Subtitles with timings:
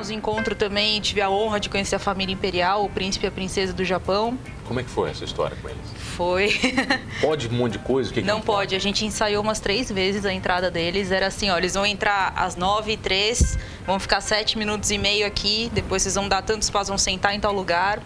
[0.00, 3.30] Tivemos encontro também, tive a honra de conhecer a família imperial, o príncipe e a
[3.30, 4.38] princesa do Japão.
[4.66, 5.82] Como é que foi essa história com eles?
[6.16, 6.58] Foi.
[7.20, 8.08] pode um monte de coisa?
[8.08, 8.58] O que não, que pode.
[8.58, 8.76] pode.
[8.76, 11.12] A gente ensaiou umas três vezes a entrada deles.
[11.12, 14.96] Era assim, ó, eles vão entrar às nove e três, vão ficar sete minutos e
[14.96, 18.00] meio aqui, depois vocês vão dar tantos passos, vão sentar em tal lugar.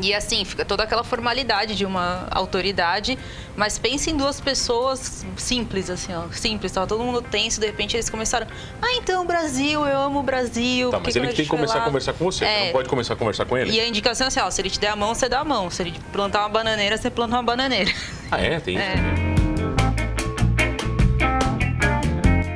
[0.00, 3.18] E assim, fica toda aquela formalidade de uma autoridade,
[3.56, 7.96] mas pense em duas pessoas simples, assim, ó, simples, tava todo mundo tenso, de repente
[7.96, 8.46] eles começaram,
[8.80, 10.90] ah, então, Brasil, eu amo o Brasil.
[10.90, 13.14] Tá, mas ele tem que começar a conversar com você, é, você não pode começar
[13.14, 13.72] a conversar com ele.
[13.72, 15.44] E a indicação é assim, ó, se ele te der a mão, você dá a
[15.44, 17.90] mão, se ele plantar uma bananeira, você planta uma bananeira.
[18.30, 18.60] Ah, é?
[18.60, 18.84] Tem isso?
[18.84, 19.38] É.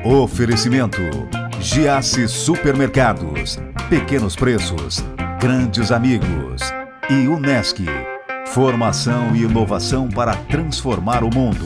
[0.05, 0.99] Oferecimento
[1.59, 3.57] Giasse Supermercados,
[3.89, 5.03] pequenos preços,
[5.39, 6.61] grandes amigos
[7.09, 7.85] e Unesc.
[8.47, 11.65] Formação e inovação para transformar o mundo.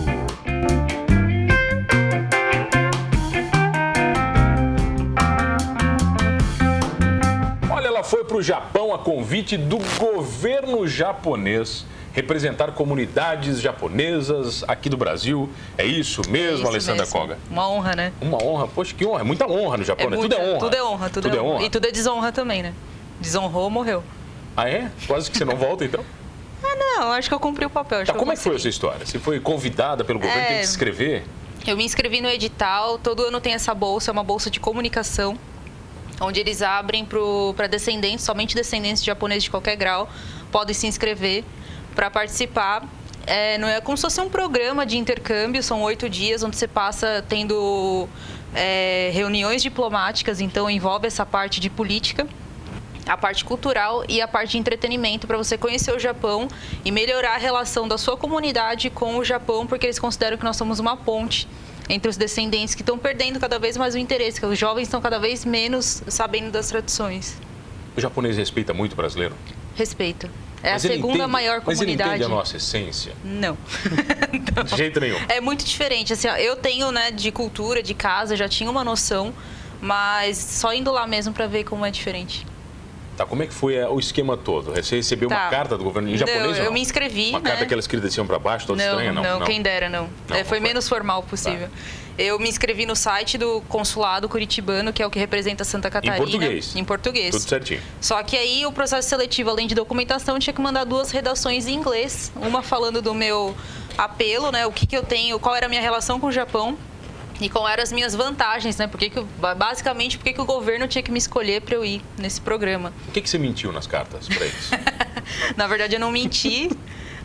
[7.69, 14.89] Olha, ela foi para o Japão a convite do governo japonês representar comunidades japonesas aqui
[14.89, 15.47] do Brasil.
[15.77, 17.19] É isso mesmo, é isso Alessandra mesmo.
[17.19, 17.37] Koga?
[17.49, 18.11] Uma honra, né?
[18.19, 18.67] Uma honra.
[18.67, 19.21] Poxa, que honra.
[19.21, 20.17] É muita honra no Japão, é né?
[20.17, 20.59] Muita, tudo é honra.
[20.59, 21.51] Tudo é honra, tudo, tudo é, honra.
[21.51, 21.65] é honra.
[21.65, 22.73] E tudo é desonra também, né?
[23.19, 24.03] Desonrou, morreu.
[24.57, 24.89] Ah, é?
[25.05, 26.03] Quase que você não volta, então?
[26.65, 27.11] ah, não.
[27.11, 28.03] Acho que eu cumpri o papel.
[28.03, 29.05] Tá, como é que foi essa história?
[29.05, 30.59] Você foi convidada pelo governo, é...
[30.59, 31.23] que se inscrever?
[31.67, 32.97] Eu me inscrevi no edital.
[32.97, 35.37] Todo ano tem essa bolsa, é uma bolsa de comunicação
[36.19, 37.07] onde eles abrem
[37.55, 40.09] para descendentes, somente descendentes de japoneses de qualquer grau,
[40.51, 41.43] podem se inscrever
[41.95, 42.83] para participar.
[43.25, 46.67] É, não é como se fosse um programa de intercâmbio, são oito dias onde você
[46.67, 48.07] passa tendo
[48.55, 52.25] é, reuniões diplomáticas, então envolve essa parte de política
[53.07, 56.47] a parte cultural e a parte de entretenimento para você conhecer o Japão
[56.83, 60.57] e melhorar a relação da sua comunidade com o Japão, porque eles consideram que nós
[60.57, 61.47] somos uma ponte
[61.89, 65.01] entre os descendentes que estão perdendo cada vez mais o interesse, que os jovens estão
[65.01, 67.37] cada vez menos sabendo das tradições.
[67.95, 69.35] O japonês respeita muito o brasileiro?
[69.75, 70.29] Respeita.
[70.61, 71.67] É mas a segunda entende, maior comunidade.
[71.67, 73.13] Mas ele entende a nossa essência?
[73.23, 73.57] Não.
[74.55, 74.63] Não.
[74.63, 75.17] De jeito nenhum.
[75.29, 76.13] É muito diferente.
[76.13, 79.33] Assim, eu tenho, né, de cultura, de casa, já tinha uma noção,
[79.79, 82.45] mas só indo lá mesmo para ver como é diferente.
[83.17, 84.75] Tá, como é que foi é, o esquema todo?
[84.75, 85.35] Você recebeu tá.
[85.35, 86.43] uma carta do governo em japonês?
[86.43, 86.73] Não, eu não?
[86.73, 87.29] me inscrevi.
[87.29, 87.49] Uma né?
[87.49, 89.11] carta que elas desciam para baixo, toda não, estranha?
[89.11, 90.07] Não, não, quem dera, não.
[90.29, 91.67] é, foi, foi, menos formal possível.
[91.67, 91.73] Tá.
[92.15, 96.15] Eu me inscrevi no site do consulado curitibano, que é o que representa Santa Catarina.
[96.15, 96.75] Em português?
[96.75, 97.31] Em português.
[97.31, 97.81] Tudo certinho.
[97.99, 101.73] Só que aí o processo seletivo, além de documentação, tinha que mandar duas redações em
[101.73, 102.31] inglês.
[102.35, 103.55] Uma falando do meu
[103.97, 104.67] apelo, né?
[104.67, 106.77] O que, que eu tenho, qual era a minha relação com o Japão
[107.39, 108.87] e quais eram as minhas vantagens, né?
[108.87, 109.21] Porque que,
[109.57, 112.91] basicamente, por que o governo tinha que me escolher para eu ir nesse programa?
[113.07, 114.71] O que, que você mentiu nas cartas para eles?
[115.55, 116.69] Na verdade, eu não menti.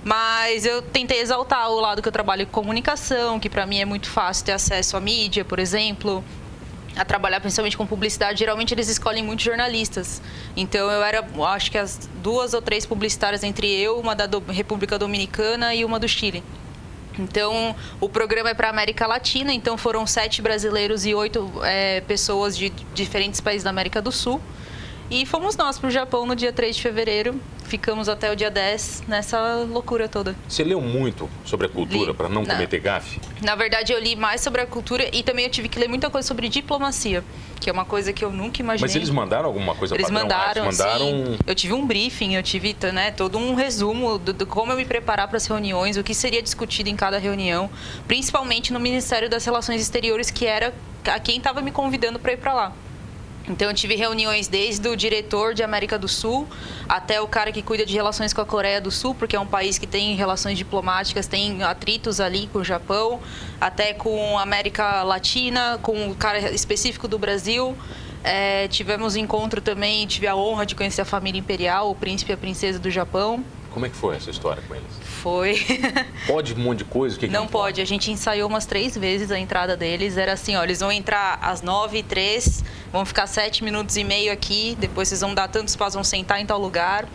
[0.04, 3.84] Mas eu tentei exaltar o lado que eu trabalho com comunicação, que para mim é
[3.84, 6.24] muito fácil ter acesso à mídia, por exemplo,
[6.96, 10.20] a trabalhar principalmente com publicidade, geralmente eles escolhem muitos jornalistas.
[10.56, 14.98] Então eu era, acho que as duas ou três publicitárias entre eu, uma da República
[14.98, 16.42] Dominicana e uma do Chile.
[17.18, 22.00] Então, o programa é para a América Latina, então foram sete brasileiros e oito é,
[22.02, 24.40] pessoas de diferentes países da América do Sul.
[25.10, 27.40] E fomos nós para o Japão no dia 3 de fevereiro.
[27.64, 30.34] Ficamos até o dia 10 nessa loucura toda.
[30.48, 33.20] Você leu muito sobre a cultura para não, não cometer gafe?
[33.40, 36.10] Na verdade, eu li mais sobre a cultura e também eu tive que ler muita
[36.10, 37.24] coisa sobre diplomacia,
[37.60, 38.88] que é uma coisa que eu nunca imaginei.
[38.88, 40.22] Mas eles mandaram alguma coisa Eles padrão?
[40.22, 41.06] mandaram, eles mandaram...
[41.06, 41.38] Sim.
[41.46, 45.28] Eu tive um briefing, eu tive né, todo um resumo de como eu me preparar
[45.28, 47.70] para as reuniões, o que seria discutido em cada reunião,
[48.06, 50.74] principalmente no Ministério das Relações Exteriores, que era
[51.06, 52.72] a quem estava me convidando para ir para lá.
[53.48, 56.46] Então eu tive reuniões desde o diretor de América do Sul
[56.88, 59.46] até o cara que cuida de relações com a Coreia do Sul, porque é um
[59.46, 63.20] país que tem relações diplomáticas, tem atritos ali com o Japão,
[63.60, 67.76] até com a América Latina, com o cara específico do Brasil.
[68.24, 72.34] É, tivemos encontro também, tive a honra de conhecer a família imperial, o príncipe e
[72.34, 73.44] a princesa do Japão.
[73.72, 74.86] Como é que foi essa história com eles?
[75.00, 75.58] Foi.
[76.26, 77.16] pode um monte de coisa?
[77.16, 77.80] O que não, que pode.
[77.80, 80.16] A gente ensaiou umas três vezes a entrada deles.
[80.16, 82.62] Era assim, ó, eles vão entrar às nove e três,
[82.92, 86.40] vão ficar sete minutos e meio aqui, depois vocês vão dar tantos passos, vão sentar
[86.40, 87.08] em tal lugar.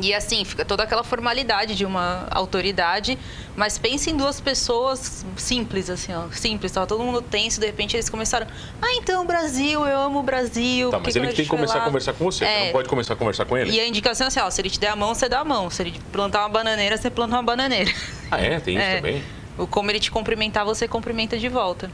[0.00, 3.16] E assim, fica toda aquela formalidade de uma autoridade,
[3.54, 6.72] mas pense em duas pessoas simples, assim, ó, simples.
[6.72, 8.46] Tava todo mundo tenso, de repente eles começaram,
[8.82, 10.90] ah, então, Brasil, eu amo o Brasil.
[10.90, 13.14] Tá, mas ele tem que começar a conversar com você, é, você não pode começar
[13.14, 13.70] a conversar com ele.
[13.70, 15.44] E a indicação é assim, ó, se ele te der a mão, você dá a
[15.44, 15.70] mão.
[15.70, 17.92] Se ele plantar uma bananeira, você planta uma bananeira.
[18.30, 18.58] Ah, é?
[18.58, 18.96] Tem isso é.
[18.96, 19.22] também?
[19.70, 21.88] Como ele te cumprimentar, você cumprimenta de volta.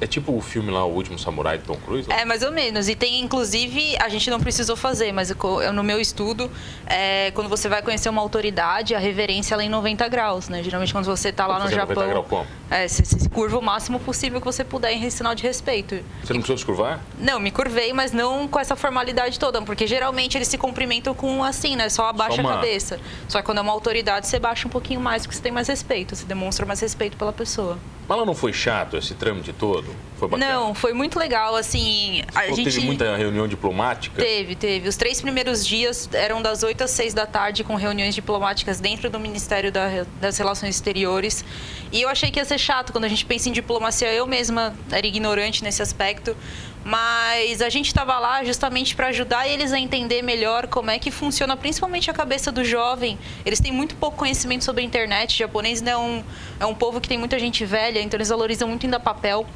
[0.00, 2.10] É tipo o filme lá, O Último Samurai, de Tom Cruise?
[2.10, 2.88] É, mais ou menos.
[2.88, 6.50] E tem, inclusive, a gente não precisou fazer, mas eu, no meu estudo,
[6.86, 10.62] é, quando você vai conhecer uma autoridade, a reverência ela é em 90 graus, né?
[10.62, 11.96] Geralmente quando você está lá no Japão...
[11.96, 12.46] 90 graus como?
[12.70, 15.96] É, você se curva o máximo possível que você puder em sinal de respeito.
[16.22, 17.00] Você não precisou se curvar?
[17.18, 21.42] Não, me curvei, mas não com essa formalidade toda, porque geralmente eles se cumprimentam com
[21.42, 21.88] assim, né?
[21.88, 22.52] Só abaixa Só uma...
[22.52, 23.00] a cabeça.
[23.26, 25.66] Só que quando é uma autoridade, você baixa um pouquinho mais, porque você tem mais
[25.66, 27.78] respeito, você demonstra mais respeito pela pessoa.
[28.08, 29.94] Mas lá não foi chato esse trâmite todo?
[30.16, 30.52] Foi bacana?
[30.52, 32.22] Não, foi muito legal, assim...
[32.34, 32.64] a gente...
[32.64, 34.20] Teve muita reunião diplomática?
[34.20, 34.88] Teve, teve.
[34.88, 39.10] Os três primeiros dias eram das 8 às 6 da tarde, com reuniões diplomáticas dentro
[39.10, 41.44] do Ministério da, das Relações Exteriores.
[41.90, 42.92] E eu achei que ia ser chato.
[42.92, 46.36] Quando a gente pensa em diplomacia, eu mesma era ignorante nesse aspecto.
[46.84, 51.10] Mas a gente estava lá justamente para ajudar eles a entender melhor como é que
[51.10, 53.18] funciona, principalmente a cabeça do jovem.
[53.44, 55.34] Eles têm muito pouco conhecimento sobre a internet.
[55.34, 56.22] O japonês é um,
[56.58, 59.46] é um povo que tem muita gente velha, então eles valorizam muito ainda papel.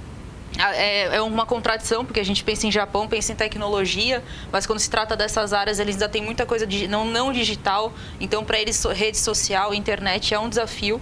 [0.58, 4.81] É, é, uma contradição, porque a gente pensa em Japão, pensa em tecnologia, mas quando
[4.81, 7.93] se trata dessas áreas, eles ainda têm muita coisa não, não digital.
[8.20, 11.00] Então, para eles, rede social, internet é um desafio.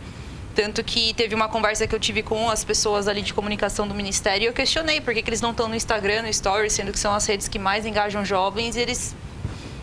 [0.61, 3.95] Tanto que teve uma conversa que eu tive com as pessoas ali de comunicação do
[3.95, 6.93] Ministério e eu questionei por que, que eles não estão no Instagram, no Stories, sendo
[6.93, 9.17] que são as redes que mais engajam jovens e eles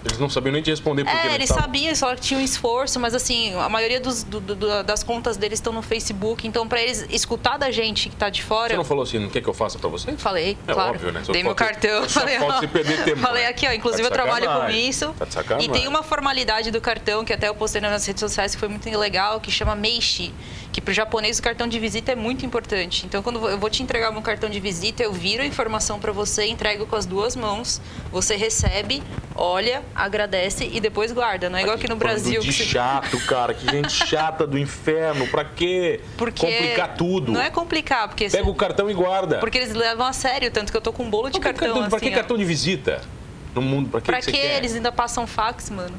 [0.06, 3.14] eles não sabiam nem te responder por é, eles sabiam, só que tinham esforço, mas
[3.14, 7.06] assim, a maioria dos, do, do, das contas deles estão no Facebook, então para eles
[7.10, 8.70] escutar da gente que tá de fora...
[8.70, 10.14] Você não falou assim, não quer que eu faça para você?
[10.14, 10.92] Falei, é claro.
[10.92, 11.24] óbvio, né?
[11.30, 12.08] Dei meu cartão.
[12.08, 13.20] Só falei, pode se perder tempo.
[13.20, 13.50] Falei né?
[13.50, 15.14] aqui, ó, inclusive tá eu trabalho com isso.
[15.14, 15.60] Tá.
[15.60, 18.70] E tem uma formalidade do cartão, que até eu postei nas redes sociais, que foi
[18.70, 20.34] muito legal, que chama Meishi
[20.72, 23.06] que para o japonês o cartão de visita é muito importante.
[23.06, 26.12] Então, quando eu vou te entregar meu cartão de visita, eu viro a informação para
[26.12, 27.82] você, entrego com as duas mãos,
[28.12, 29.02] você recebe,
[29.36, 31.50] olha, agradece e depois guarda.
[31.50, 32.42] Não é igual aqui no Brasil.
[32.42, 35.28] Que chato, cara, que gente chata do inferno.
[35.28, 36.02] Para quê?
[36.18, 37.32] Porque complicar tudo.
[37.32, 39.40] Não é complicar, porque pega o cartão e guarda.
[39.40, 41.68] Porque eles levam a sério, tanto que eu tô com um bolo de cartão.
[41.68, 42.16] cartão assim, que ó.
[42.16, 43.02] cartão de visita?
[43.56, 45.96] No mundo, para que, pra que, que eles ainda passam fax, mano?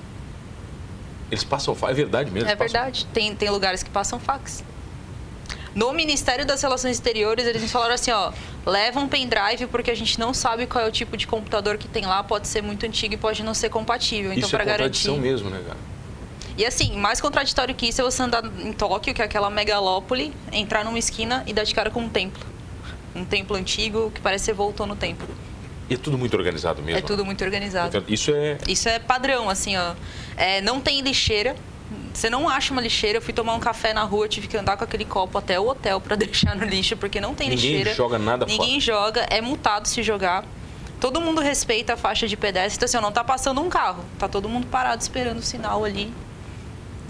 [1.31, 2.49] Eles passam fax, é verdade mesmo?
[2.49, 3.07] É verdade.
[3.13, 4.65] Tem, tem lugares que passam fax.
[5.75, 8.33] No Ministério das Relações Exteriores, eles me falaram assim, ó,
[8.67, 11.87] leva um pendrive porque a gente não sabe qual é o tipo de computador que
[11.87, 14.33] tem lá, pode ser muito antigo e pode não ser compatível.
[14.33, 15.31] Então, isso para é contradição garantir...
[15.31, 15.79] mesmo, né, cara?
[16.57, 20.35] E assim, mais contraditório que isso é você andar em Tóquio, que é aquela megalópole,
[20.51, 22.45] entrar numa esquina e dar de cara com um templo.
[23.15, 25.29] Um templo antigo que parece que você voltou no templo.
[25.89, 26.99] E é tudo muito organizado mesmo?
[26.99, 27.89] É tudo muito organizado.
[27.89, 28.59] Então, isso é...
[28.69, 29.95] Isso é padrão, assim, ó.
[30.37, 31.57] É, não tem lixeira,
[32.13, 33.19] você não acha uma lixeira.
[33.19, 35.69] Eu fui tomar um café na rua, tive que andar com aquele copo até o
[35.69, 37.91] hotel para deixar no lixo, porque não tem Ninguém lixeira.
[37.91, 38.81] Ninguém joga nada Ninguém fora.
[38.81, 40.45] joga, é multado se jogar.
[41.01, 42.77] Todo mundo respeita a faixa de pedestre.
[42.77, 44.05] Então, assim, não tá passando um carro.
[44.19, 46.13] Tá todo mundo parado esperando o sinal ali.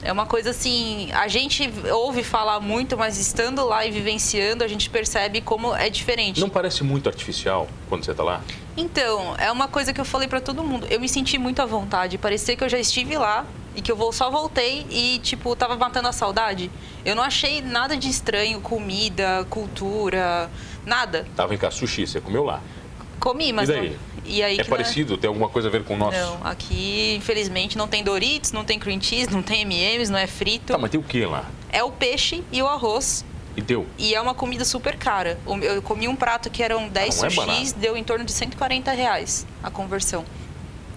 [0.03, 4.69] É uma coisa assim, a gente ouve falar muito, mas estando lá e vivenciando, a
[4.69, 6.41] gente percebe como é diferente.
[6.41, 8.43] Não parece muito artificial quando você está lá?
[8.77, 10.87] Então, é uma coisa que eu falei para todo mundo.
[10.89, 12.17] Eu me senti muito à vontade.
[12.17, 16.09] Parecia que eu já estive lá e que eu só voltei e, tipo, tava matando
[16.09, 16.71] a saudade.
[17.05, 20.49] Eu não achei nada de estranho, comida, cultura,
[20.87, 21.27] nada.
[21.35, 22.61] Tava em cá, sushi, você comeu lá?
[23.19, 23.69] Comi, mas.
[23.69, 23.91] E daí?
[23.91, 24.18] Não...
[24.28, 25.16] E aí é parecido?
[25.16, 26.16] Tem alguma coisa a ver com o nosso?
[26.16, 30.26] Não, aqui, infelizmente, não tem Doritos, não tem cream cheese, não tem M&M's, não é
[30.26, 30.72] frito.
[30.72, 31.44] Tá, mas tem o que lá?
[31.70, 33.25] É o peixe e o arroz.
[33.56, 33.86] E deu?
[33.98, 35.38] E é uma comida super cara.
[35.62, 38.92] Eu comi um prato que eram 10 ah, sushis, é deu em torno de 140
[38.92, 40.25] reais a conversão.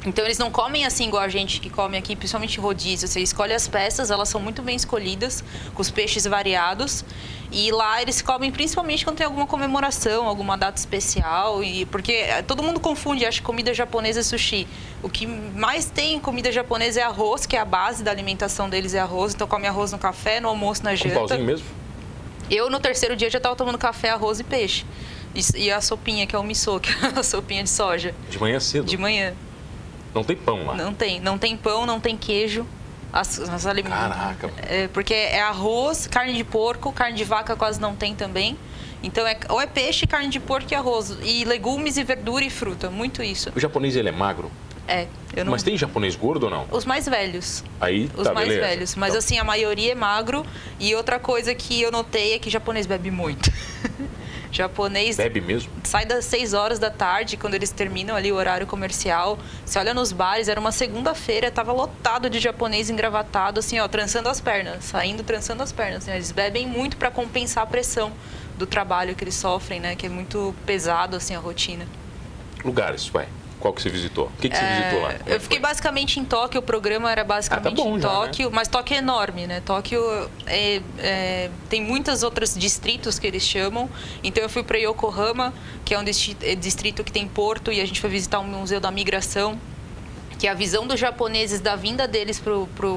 [0.06, 3.07] Então eles não comem assim igual a gente que come aqui, principalmente rodízio.
[3.07, 5.44] Você escolhe as peças, elas são muito bem escolhidas,
[5.75, 7.06] com os peixes variados.
[7.51, 11.63] E lá eles comem principalmente quando tem alguma comemoração, alguma data especial.
[11.63, 14.68] E porque eh, todo mundo confunde, acha que comida japonesa é sushi.
[15.03, 18.70] O que mais tem em comida japonesa é arroz, que é a base da alimentação
[18.70, 19.36] deles é arroz.
[19.36, 21.10] Então come arroz no café, no almoço, na janta.
[21.10, 21.67] Com pauzinho mesmo?
[22.50, 24.84] Eu no terceiro dia já estava tomando café, arroz e peixe.
[25.36, 28.15] E, e a sopinha, que é o miso, que é a sopinha de soja.
[28.29, 28.86] De manhã cedo?
[28.86, 29.36] De manhã.
[30.13, 30.75] Não tem pão lá?
[30.75, 31.20] Não tem.
[31.20, 32.65] Não tem pão, não tem queijo.
[33.12, 33.98] As, as alimentos.
[33.98, 34.50] Caraca.
[34.68, 38.58] É, porque é arroz, carne de porco, carne de vaca quase não tem também.
[39.03, 41.18] Então, é, ou é peixe, carne de porco e arroz.
[41.22, 42.89] E legumes e verdura e fruta.
[42.89, 43.51] Muito isso.
[43.56, 44.51] O japonês, ele é magro?
[44.88, 45.08] É.
[45.44, 45.51] Não...
[45.51, 46.68] Mas tem japonês gordo ou não?
[46.72, 47.63] Os mais velhos.
[47.80, 48.68] Aí, Os tá, mais beleza.
[48.68, 48.96] velhos.
[48.96, 49.20] Mas, então...
[49.20, 50.46] assim, a maioria é magro.
[50.80, 53.51] E outra coisa que eu notei é que japonês bebe muito.
[54.51, 55.17] japonês.
[55.17, 55.72] Bebe mesmo?
[55.84, 59.39] Sai das 6 horas da tarde, quando eles terminam ali o horário comercial.
[59.65, 64.29] Você olha nos bares, era uma segunda-feira, tava lotado de japonês engravatado, assim, ó, trançando
[64.29, 66.03] as pernas, saindo trançando as pernas.
[66.03, 68.12] Assim, eles bebem muito para compensar a pressão
[68.58, 69.96] do trabalho que eles sofrem, né?
[69.96, 71.88] Que é muito pesado, assim, a rotina.
[72.63, 73.27] Lugares, vai.
[73.62, 74.25] Qual que você visitou?
[74.25, 75.13] O que, que você É, visitou lá?
[75.27, 78.13] Eu fiquei basicamente em Tóquio, o programa era basicamente Ah, tá bom em já, né?
[78.25, 79.62] Tóquio, mas Tóquio é enorme, né?
[79.63, 80.01] Tóquio
[80.48, 83.88] é- é- tem muitos outros distritos que eles chamam.
[84.24, 85.53] Então eu fui para Yokohama,
[85.86, 88.80] que é um é distrito que tem porto, e a gente foi visitar o Museu
[88.80, 89.60] da Migração,
[90.39, 92.41] que é a visão dos japoneses da vinda deles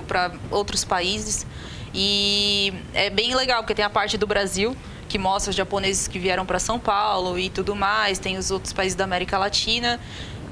[0.09, 1.47] para outros países.
[1.93, 4.75] E é bem legal, porque tem a parte do Brasil,
[5.09, 8.73] que mostra os japoneses que vieram para São Paulo e tudo mais, tem os outros
[8.73, 10.01] países da América Latina.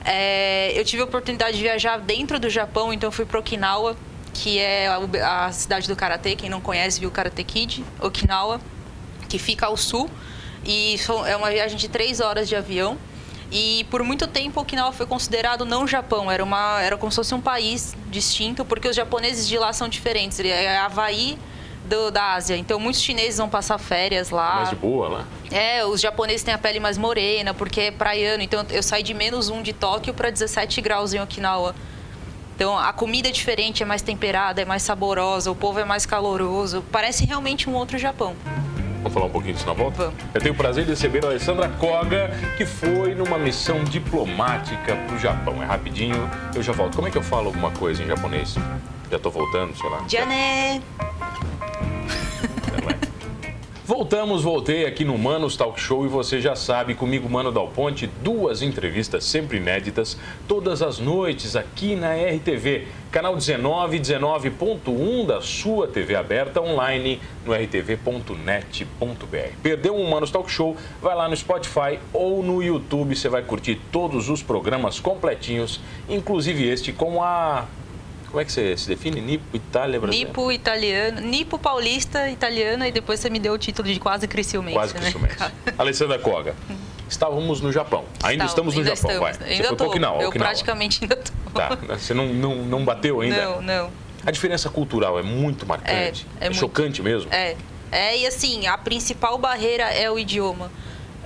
[0.05, 3.97] É, eu tive a oportunidade de viajar dentro do Japão, então fui para Okinawa,
[4.35, 6.35] que é a, a cidade do Karatê.
[6.35, 8.61] Quem não conhece, viu o Karate Kid, Okinawa,
[9.29, 10.11] que fica ao sul.
[10.65, 12.99] E é uma viagem de três horas de avião.
[13.51, 17.35] E por muito tempo Okinawa foi considerado não Japão, era, uma, era como se fosse
[17.35, 20.39] um país distinto, porque os japoneses de lá são diferentes.
[20.39, 21.39] Ele é Havaí
[21.93, 22.57] do, da Ásia.
[22.57, 24.57] Então muitos chineses vão passar férias lá.
[24.57, 25.25] Mais de boa lá.
[25.51, 28.43] É, os japoneses têm a pele mais morena, porque é praiano.
[28.43, 31.75] Então eu saí de menos um de Tóquio para 17 graus em Okinawa.
[32.57, 36.07] Então a comida é diferente, é mais temperada, é mais saborosa, o povo é mais
[36.07, 36.83] caloroso.
[36.91, 38.35] Parece realmente um outro Japão.
[38.99, 40.05] Vamos falar um pouquinho disso na volta?
[40.05, 40.21] Vamos.
[40.33, 45.19] Eu tenho o prazer de receber a Alessandra Koga, que foi numa missão diplomática pro
[45.19, 45.61] Japão.
[45.61, 46.95] É rapidinho, eu já volto.
[46.95, 48.55] Como é que eu falo alguma coisa em japonês?
[49.11, 50.05] Já tô voltando, sei lá.
[50.09, 50.81] Jané!
[53.95, 58.07] Voltamos, voltei aqui no Manos Talk Show e você já sabe, comigo, Mano Dal Ponte,
[58.07, 60.17] duas entrevistas sempre inéditas,
[60.49, 67.53] todas as noites aqui na RTV, canal 19, 19.1 da sua TV aberta online no
[67.53, 68.37] rtv.net.br.
[69.63, 70.75] Perdeu um Manos Talk Show?
[71.03, 76.67] Vai lá no Spotify ou no YouTube, você vai curtir todos os programas completinhos, inclusive
[76.67, 77.67] este com a
[78.33, 79.21] como é que você se define?
[79.21, 80.27] Nipo, Itália, Brasil?
[80.27, 84.75] Nipo italiano, Nipo paulista italiana e depois você me deu o título de quase cresciumense,
[84.75, 85.01] Quase né?
[85.01, 85.37] Cristiumense.
[85.79, 86.55] Alessandra Koga,
[87.09, 88.05] estávamos no Japão.
[88.23, 89.39] Ainda estamos no ainda Japão, estamos.
[89.39, 89.49] vai.
[89.51, 89.87] Ainda você tô.
[89.87, 90.49] Okinawa, Eu Okinawa.
[90.51, 91.33] praticamente ainda tô.
[91.53, 93.45] Tá, você não, não, não bateu ainda?
[93.45, 93.91] Não, não.
[94.25, 96.27] A diferença cultural é muito marcante.
[96.41, 96.59] É, é muito.
[96.59, 97.31] chocante mesmo.
[97.33, 97.55] É.
[97.91, 100.73] É, e assim, a principal barreira é o idioma.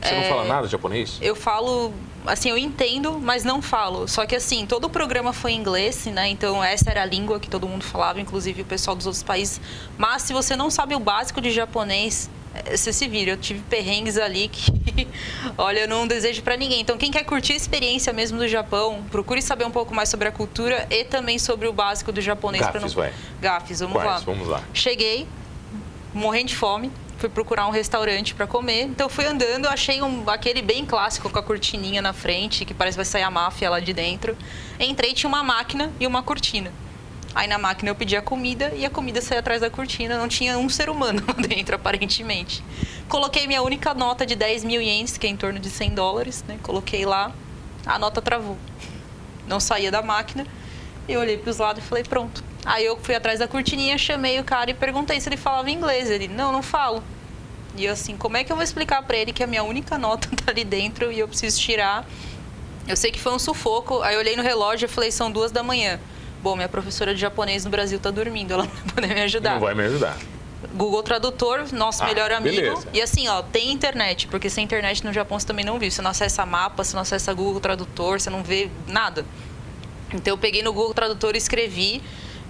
[0.02, 1.18] Você não É, fala nada japonês?
[1.22, 1.92] Eu falo,
[2.26, 4.06] assim, eu entendo, mas não falo.
[4.09, 6.28] Só que assim, todo o programa foi em inglês, né?
[6.28, 9.61] Então essa era a língua que todo mundo falava, inclusive o pessoal dos outros países.
[9.97, 13.33] Mas se você não sabe o básico de japonês, eh, você se vira.
[13.33, 14.71] Eu tive perrengues ali que,
[15.56, 16.80] olha, eu não desejo pra ninguém.
[16.80, 20.28] Então quem quer curtir a experiência mesmo do Japão, procure saber um pouco mais sobre
[20.28, 22.64] a cultura e também sobre o básico do japonês.
[22.64, 22.88] Gafes, não...
[22.90, 23.12] vai.
[23.40, 24.09] Gafes, vamos Quais?
[24.09, 24.18] lá.
[24.18, 24.62] Vamos lá.
[24.73, 25.26] Cheguei,
[26.12, 26.90] morrendo de fome,
[27.26, 28.83] fui procurar um restaurante para comer.
[28.83, 32.95] Então fui andando, achei um, aquele bem clássico com a cortininha na frente, que parece
[32.95, 34.37] que vai sair a máfia lá de dentro.
[34.78, 36.73] Entrei, tinha uma máquina e uma cortina.
[37.35, 40.28] Aí na máquina eu pedi a comida e a comida saía atrás da cortina, não
[40.28, 42.62] tinha um ser humano lá dentro, aparentemente.
[43.09, 46.45] Coloquei minha única nota de 10 mil ienes, que é em torno de 100 dólares,
[46.47, 46.59] né?
[46.62, 47.33] Coloquei lá,
[47.85, 48.56] a nota travou.
[49.47, 50.47] Não saía da máquina.
[51.09, 52.42] Eu olhei para os lados e falei, pronto.
[52.64, 56.11] Aí eu fui atrás da cortininha, chamei o cara e perguntei se ele falava inglês.
[56.11, 57.02] Ele, não, não falo.
[57.76, 60.28] E assim, como é que eu vou explicar para ele que a minha única nota
[60.45, 62.06] tá ali dentro e eu preciso tirar?
[62.88, 64.00] Eu sei que foi um sufoco.
[64.02, 65.99] Aí eu olhei no relógio e falei, são duas da manhã.
[66.42, 69.54] Bom, minha professora de japonês no Brasil tá dormindo, ela não vai poder me ajudar.
[69.54, 70.16] Não vai me ajudar.
[70.75, 72.54] Google Tradutor, nosso Ah, melhor amigo.
[72.56, 72.88] beleza.
[72.92, 75.90] E assim, ó, tem internet, porque sem internet no Japão você também não viu.
[75.90, 79.25] Você não acessa mapa, você não acessa Google Tradutor, você não vê nada.
[80.12, 82.02] Então eu peguei no Google Tradutor e escrevi.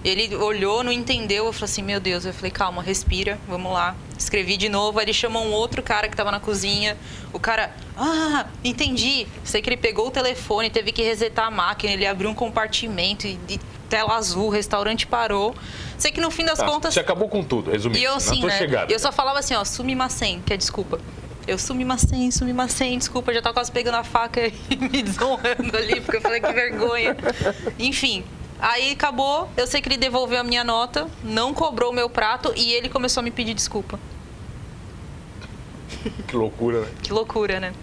[0.03, 1.45] Ele olhou, não entendeu.
[1.47, 2.25] Eu falei assim, meu Deus.
[2.25, 3.95] Eu falei, calma, respira, vamos lá.
[4.17, 4.99] Escrevi de novo.
[4.99, 6.97] Aí ele chamou um outro cara que estava na cozinha.
[7.31, 9.27] O cara, ah, entendi.
[9.43, 11.93] Sei que ele pegou o telefone, teve que resetar a máquina.
[11.93, 13.59] Ele abriu um compartimento e, e
[13.89, 15.55] tela azul, o restaurante parou.
[15.97, 16.93] Sei que no fim das Tá, contas.
[16.93, 17.99] Você acabou com tudo, resumindo.
[17.99, 18.57] E eu assim, né?
[18.57, 18.91] chegada.
[18.91, 20.99] Eu só falava assim, ó, sumimasen, que é desculpa.
[21.47, 26.17] Eu sumimasen, sumimasen, desculpa, já tá quase pegando a faca e me desonrando ali, porque
[26.17, 27.15] eu falei que vergonha.
[27.79, 28.25] Enfim,
[28.59, 32.53] aí acabou, eu sei que ele devolveu a minha nota, não cobrou o meu prato
[32.55, 33.99] e ele começou a me pedir desculpa.
[36.27, 36.87] Que loucura, né?
[37.01, 37.73] Que loucura, né?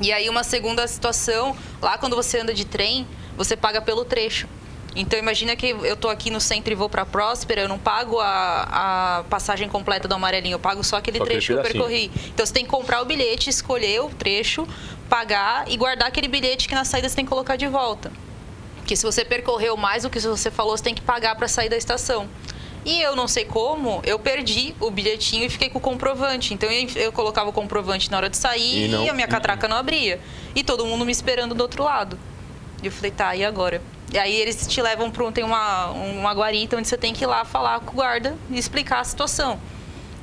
[0.00, 4.48] E aí uma segunda situação, lá quando você anda de trem, você paga pelo trecho.
[4.96, 8.20] Então imagina que eu tô aqui no centro e vou para Próspera, eu não pago
[8.20, 12.10] a, a passagem completa do amarelinho, eu pago só aquele Só trecho que eu percorri.
[12.28, 14.66] Então você tem que comprar o bilhete, escolher o trecho,
[15.08, 18.12] pagar e guardar aquele bilhete que na saída você tem que colocar de volta.
[18.84, 21.70] Porque se você percorreu mais do que você falou, você tem que pagar para sair
[21.70, 22.28] da estação.
[22.84, 26.52] E eu não sei como, eu perdi o bilhetinho e fiquei com o comprovante.
[26.52, 29.26] Então eu, eu colocava o comprovante na hora de sair E e, não- a minha
[29.26, 30.20] catraca não abria.
[30.54, 32.18] E todo mundo me esperando do outro lado.
[32.82, 33.80] E eu falei, tá, e agora?
[34.12, 37.24] E aí eles te levam para um, tem uma, uma guarita onde você tem que
[37.24, 39.58] ir lá falar com o guarda e explicar a situação.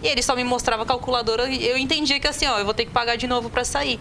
[0.04, 2.76] E ele só me mostrava a calculadora e eu entendia que assim, ó, eu vou
[2.76, 4.00] ter que pagar de novo para sair.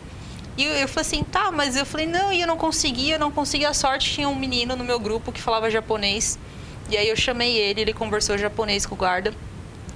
[0.57, 3.19] E eu, eu falei assim, tá, mas eu falei, não, e eu não conseguia, eu
[3.19, 3.69] não conseguia.
[3.71, 6.38] A sorte tinha um menino no meu grupo que falava japonês.
[6.90, 9.33] E aí eu chamei ele, ele conversou japonês com o guarda.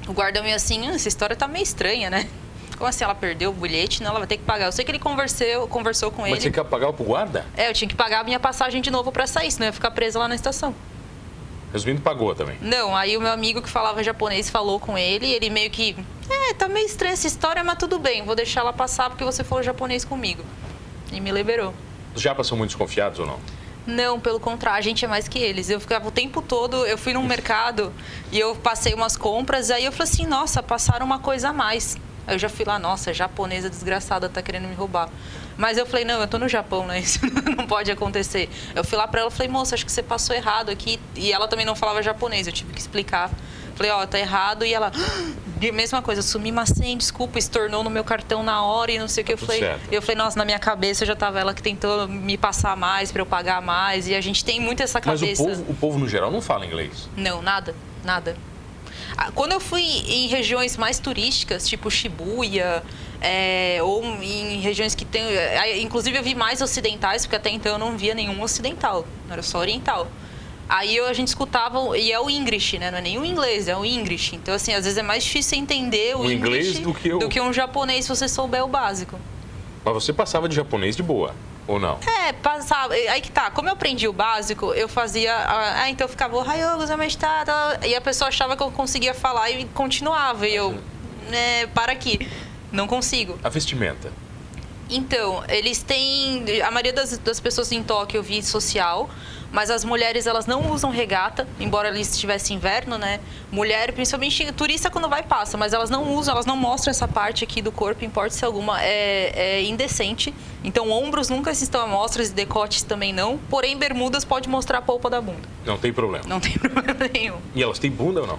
[0.07, 2.29] O guarda meio assim, essa história tá meio estranha, né?
[2.77, 4.03] Como assim ela perdeu o bilhete?
[4.03, 4.67] Não, ela vai ter que pagar.
[4.67, 6.41] Eu sei que ele conversou, conversou com Mas ele.
[6.41, 7.45] você quer pagar pro guarda?
[7.57, 9.73] É, eu tinha que pagar a minha passagem de novo pra sair, senão eu ia
[9.73, 10.75] ficar presa lá na estação.
[11.73, 12.57] Resumindo, pagou também.
[12.61, 15.97] Não, aí o meu amigo que falava japonês falou com ele, ele meio que.
[16.31, 19.45] É, tá meio estranha essa história, mas tudo bem, vou deixar ela passar porque você
[19.45, 20.45] falou japonês comigo.
[21.12, 21.75] E me liberou.
[22.14, 23.38] Os japas são muito desconfiados ou não?
[23.87, 25.69] Não, pelo contrário, a gente é mais que eles.
[25.69, 27.93] Eu ficava o tempo todo, eu fui num mercado
[28.33, 31.97] e eu passei umas compras, aí eu falei assim, nossa, passaram uma coisa a mais.
[32.26, 35.11] Aí eu já fui lá, nossa, japonesa desgraçada tá querendo me roubar.
[35.59, 36.99] Mas eu falei, não, eu tô no Japão, né?
[37.00, 37.21] Isso
[37.57, 38.49] não pode acontecer.
[38.75, 40.99] Eu fui lá pra ela e falei, moça, acho que você passou errado aqui.
[41.14, 43.31] E ela também não falava japonês, eu tive que explicar.
[43.76, 44.64] Falei, ó, tá errado.
[44.64, 45.33] E ela, "Ah!"
[45.73, 49.23] Mesma coisa, sumi mas sem desculpa, estornou no meu cartão na hora e não sei
[49.23, 49.33] o que.
[49.33, 49.93] Eu tudo falei, certo.
[49.93, 53.23] eu falei, nossa, na minha cabeça já tava ela que tentou me passar mais pra
[53.23, 54.09] eu pagar mais.
[54.09, 55.43] E a gente tem muito essa Mas cabeça.
[55.43, 57.09] o povo, o povo, no geral, não fala inglês.
[57.17, 58.37] Não, nada, nada.
[59.17, 62.83] Ah, Quando eu fui em regiões mais turísticas, tipo Shibuya,
[63.21, 65.23] é, ou em regiões que tem.
[65.23, 69.43] é, Inclusive eu vi mais ocidentais, porque até então eu não via nenhum ocidental, era
[69.43, 70.09] só oriental.
[70.68, 72.90] Aí eu- a gente escutava, e é o English, né?
[72.90, 74.35] Não é nem o inglês, é o English.
[74.37, 76.83] Então, assim, às vezes é mais difícil entender o, O inglês English
[77.18, 79.18] do que o- um japonês se você souber o básico.
[79.85, 81.35] Mas você passava de japonês de boa,
[81.66, 81.99] ou não?
[82.26, 82.94] É, passava.
[82.94, 83.50] Aí que tá.
[83.50, 85.35] Como eu aprendi o básico, eu fazia.
[85.37, 87.18] Ah, então eu ficava, Ohayou gozaimasu,"
[87.87, 90.49] E a pessoa achava que eu conseguia falar e continuava.
[90.49, 90.78] E eu,
[91.28, 92.26] né, para aqui.
[92.73, 93.38] Não consigo.
[93.44, 94.11] A vestimenta.
[94.88, 96.44] Então, eles têm.
[96.62, 99.09] A maioria das, das pessoas em Tóquio eu vi social,
[99.55, 103.21] mas as mulheres elas não usam regata, embora ali estivesse inverno, né?
[103.53, 107.45] Mulher, principalmente turista quando vai passa, mas elas não usam, elas não mostram essa parte
[107.45, 110.35] aqui do corpo, importa se alguma, é, é indecente.
[110.65, 113.39] Então, ombros nunca estão à mostra, e decotes também não.
[113.49, 115.49] Porém, bermudas pode mostrar a polpa da bunda.
[115.65, 116.25] Não tem problema.
[116.27, 117.37] Não tem problema nenhum.
[117.55, 118.39] E elas têm bunda ou não?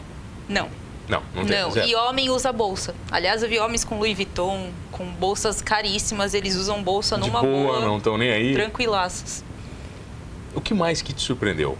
[0.49, 0.69] Não.
[1.07, 1.61] Não, não tem.
[1.61, 1.87] Não, zero.
[1.87, 2.93] e homem usa bolsa.
[3.09, 7.41] Aliás, eu vi homens com Louis Vuitton, com bolsas caríssimas, eles usam bolsa De numa
[7.41, 8.53] boa, não estão nem aí.
[8.53, 9.44] tranquilaços.
[10.55, 11.77] O que mais que te surpreendeu?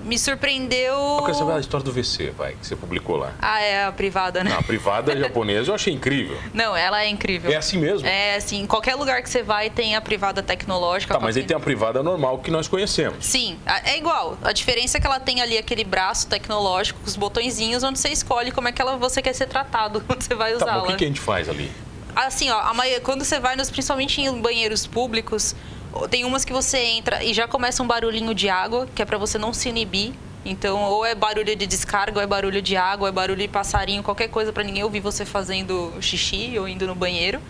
[0.00, 0.92] Me surpreendeu.
[0.92, 3.32] Eu quero saber a história do VC, vai, que você publicou lá.
[3.40, 4.50] Ah, é a privada, né?
[4.50, 6.36] Não, a privada japonesa eu achei incrível.
[6.52, 7.50] Não, ela é incrível.
[7.50, 8.06] É assim mesmo?
[8.06, 11.14] É assim, em qualquer lugar que você vai tem a privada tecnológica.
[11.14, 13.24] Tá, mas aí tem a privada normal que nós conhecemos.
[13.24, 14.36] Sim, é igual.
[14.42, 18.10] A diferença é que ela tem ali aquele braço tecnológico com os botõezinhos onde você
[18.10, 20.76] escolhe como é que ela, você quer ser tratado quando você vai Tá, mas o
[20.76, 20.86] usá-la.
[20.88, 21.72] que, que a gente faz ali?
[22.14, 25.56] Assim, ó, a maioria- quando você vai, nos, principalmente em banheiros públicos,
[26.10, 29.18] tem umas que você entra e já começa um barulhinho de água, que é pra
[29.18, 30.12] você não se inibir.
[30.44, 33.48] Então, ou é barulho de descarga, ou é barulho de água, ou é barulho de
[33.48, 37.40] passarinho, qualquer coisa pra ninguém ouvir você fazendo xixi ou indo no banheiro.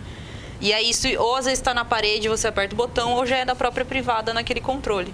[0.61, 3.35] E aí, isso, ou às vezes está na parede, você aperta o botão, ou já
[3.37, 5.13] é da própria privada naquele controle.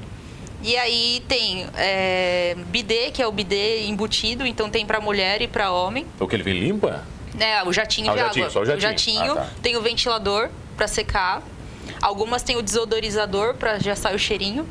[0.62, 5.48] E aí tem é, bidê, que é o bidê embutido, então tem pra mulher e
[5.48, 6.06] pra homem.
[6.20, 7.04] O que ele vem limpa?
[7.40, 8.54] É, o jatinho Ah, o de jatinho, água.
[8.54, 9.32] só o jatinho.
[9.32, 9.50] Ah, tá.
[9.64, 11.42] tem o ventilador para secar.
[12.02, 14.68] Algumas tem o desodorizador para já sair o cheirinho.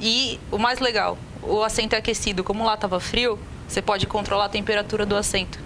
[0.00, 2.42] E o mais legal, o assento é aquecido.
[2.42, 5.58] Como lá tava frio, você pode controlar a temperatura do assento.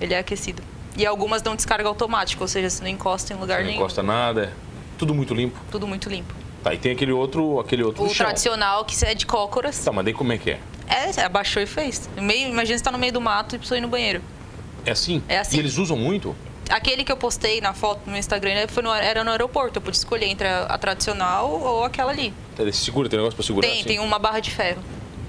[0.00, 0.62] Ele é aquecido.
[0.96, 3.80] E algumas dão descarga automática, ou seja, você não encosta em lugar Não nenhum.
[3.80, 4.52] encosta nada, é
[4.98, 5.58] tudo muito limpo.
[5.70, 6.32] Tudo muito limpo.
[6.62, 10.04] Tá, e tem aquele outro, aquele outro O tradicional, que é de cócoras, Tá, mas
[10.04, 10.60] daí como é que é?
[10.88, 12.08] é, abaixou e fez.
[12.16, 14.22] Meio, imagina você tá no meio do mato e precisa ir no banheiro.
[14.84, 15.22] É assim?
[15.28, 15.56] É assim.
[15.56, 16.34] E eles usam muito?
[16.70, 19.78] Aquele que eu postei na foto no Instagram né, no- era no aeroporto.
[19.78, 22.32] Eu pude escolher entre a, a tradicional ou aquela ali.
[22.56, 23.88] Tá, esse Segura, tem negócio pra segurar Tem, assim?
[23.88, 24.82] tem uma barra de ferro.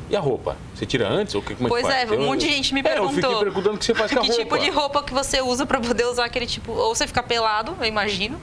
[0.10, 0.56] E a roupa?
[0.74, 1.36] Você tira antes?
[1.36, 2.20] Ou que, como Pois é, que é, faz?
[2.20, 3.14] um monte de gente me É, eu perguntou.
[3.30, 4.44] fiquei perguntando o que você faz com a que roupa.
[4.44, 6.72] tipo de roupa que você usa pra poder usar aquele tipo.
[6.72, 8.40] Ou você fica pelado, eu imagino.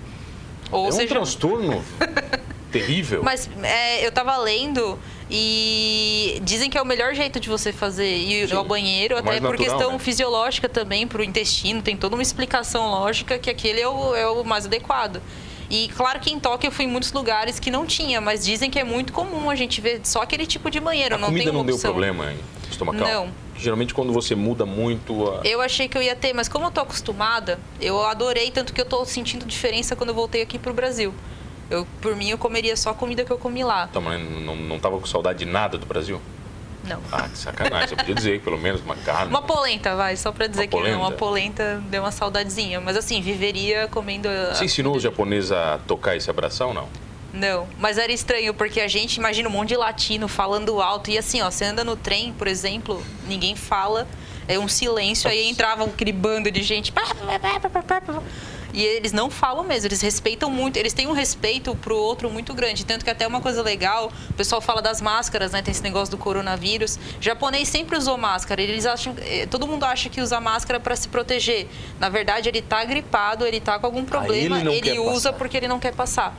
[0.70, 1.08] Ou É um seja.
[1.14, 1.82] transtorno
[2.78, 3.22] terrível.
[3.22, 4.98] Mas é, eu tava lendo
[5.30, 9.18] e dizem que é o melhor jeito de você fazer ir Sim, ao banheiro, é
[9.18, 9.98] até mais por natural, questão né?
[9.98, 14.44] fisiológica também, pro intestino, tem toda uma explicação lógica que aquele é o, é o
[14.44, 15.22] mais adequado.
[15.70, 18.70] E claro que em Tóquio eu fui em muitos lugares que não tinha, mas dizem
[18.70, 21.44] que é muito comum a gente ver só aquele tipo de banheiro, a não comida
[21.44, 21.90] tem não deu opção.
[21.90, 22.38] problema hein,
[22.70, 23.08] estomacal?
[23.08, 23.44] Não.
[23.56, 25.40] Geralmente quando você muda muito a...
[25.42, 28.80] Eu achei que eu ia ter, mas como eu tô acostumada, eu adorei, tanto que
[28.80, 31.14] eu tô sentindo diferença quando eu voltei aqui pro Brasil.
[31.70, 33.86] Eu, por mim, eu comeria só a comida que eu comi lá.
[33.86, 36.20] Tá, mas não, não tava com saudade de nada do Brasil?
[36.84, 37.00] Não.
[37.10, 37.88] Ah, que sacanagem.
[37.88, 39.30] Você podia dizer pelo menos uma carne.
[39.30, 41.00] Uma polenta, vai, só pra dizer Uma que não.
[41.00, 41.64] Uma polenta?
[41.64, 42.78] polenta deu uma saudadezinha.
[42.80, 44.28] Mas assim, viveria comendo.
[44.28, 46.86] a- Você ensinou os japoneses a tocar esse abração, não?
[47.32, 51.10] Não, mas era estranho, porque a gente imagina um monte de latino falando alto.
[51.10, 54.06] E assim, ó, você anda no trem, por exemplo, ninguém fala,
[54.46, 56.92] é um silêncio, aí entrava aquele bando de gente.
[58.74, 62.52] E eles não falam mesmo, eles respeitam muito, eles têm um respeito pro outro muito
[62.52, 62.84] grande.
[62.84, 65.62] Tanto que até uma coisa legal, o pessoal fala das máscaras, né?
[65.62, 66.96] Tem esse negócio do coronavírus.
[66.96, 68.60] O japonês sempre usou máscara.
[68.60, 69.14] Eles acham.
[69.20, 71.68] Eh, todo mundo acha que usa máscara para se proteger.
[72.00, 75.32] Na verdade, ele tá gripado, ele tá com algum problema, ele ele usa passar.
[75.38, 76.36] porque ele não quer passar.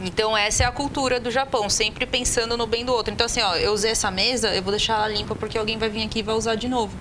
[0.00, 3.14] Então essa é a cultura do Japão, sempre pensando no bem do outro.
[3.14, 5.88] Então assim, ó, eu usei essa mesa, eu vou deixar ela limpa porque alguém vai
[5.88, 6.94] vir aqui e vai usar de novo.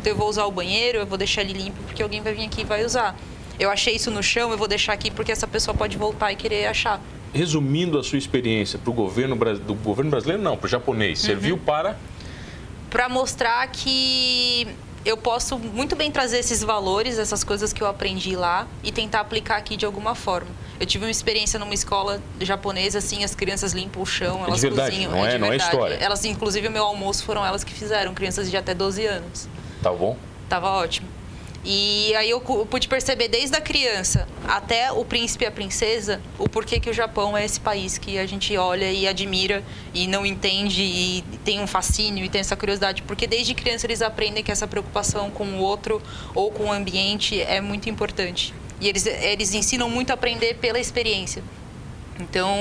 [0.00, 2.46] Então eu vou usar o banheiro, eu vou deixar ele limpo porque alguém vai vir
[2.46, 3.14] aqui e vai usar.
[3.60, 6.36] Eu achei isso no chão, eu vou deixar aqui porque essa pessoa pode voltar e
[6.36, 6.98] querer achar.
[7.32, 11.26] Resumindo a sua experiência para o governo do governo brasileiro, não, para o japonês, Uhum.
[11.26, 11.96] serviu para
[12.88, 14.66] Para mostrar que
[15.04, 19.20] eu posso muito bem trazer esses valores, essas coisas que eu aprendi lá e tentar
[19.20, 20.48] aplicar aqui de alguma forma.
[20.80, 24.62] Eu tive uma experiência numa escola japonesa, assim, as crianças limpam o chão, de elas
[24.62, 25.12] verdade, cozinham.
[25.12, 25.94] não é- de não é história.
[26.00, 29.48] Elas, inclusive, o meu almoço foram elas que fizeram, crianças de até 12 anos.
[29.82, 30.16] tá bom?
[30.48, 31.06] Tava ótimo.
[31.62, 36.48] E aí eu pude perceber desde a criança até o príncipe e a princesa o
[36.48, 40.24] porquê que o Japão é esse país que a gente olha e admira e não
[40.24, 43.02] entende e tem um fascínio e tem essa curiosidade.
[43.02, 46.02] Porque desde criança eles aprendem que essa preocupação com o outro
[46.34, 48.54] ou com o ambiente é muito importante.
[48.80, 51.42] E eles, eles ensinam muito a aprender pela experiência.
[52.20, 52.54] Então,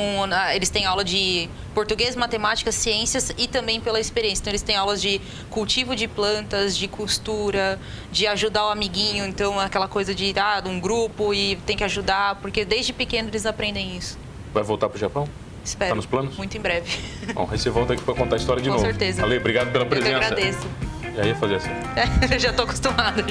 [0.53, 4.41] eles têm aula de português, matemática, ciências e também pela experiência.
[4.41, 5.19] Então, eles têm aulas de
[5.49, 7.79] cultivo de plantas, de costura,
[8.11, 9.25] de ajudar o amiguinho.
[9.25, 13.29] Então, aquela coisa de ah, de um grupo e tem que ajudar, porque desde pequeno
[13.29, 14.17] eles aprendem isso.
[14.53, 15.27] Vai voltar para o Japão?
[15.63, 15.89] Espero.
[15.91, 16.35] Tá nos planos?
[16.37, 16.97] Muito em breve.
[17.33, 18.85] Bom, aí você volta aqui para contar a história de Com novo.
[18.85, 19.21] certeza.
[19.23, 20.17] Ale, obrigado pela Eu que presença.
[20.25, 20.67] agradeço.
[21.15, 21.69] Já ia fazer assim.
[22.31, 23.23] Eu já tô acostumada.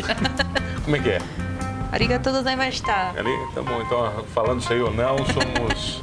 [0.85, 1.19] Como é que é?
[1.91, 2.93] Arigatou gozaimashita.
[3.17, 3.81] Ali, tá bom.
[3.81, 6.03] Então, falando isso aí ou não, somos